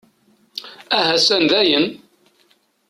Ahasan 0.97 1.43
dayen! 1.49 1.85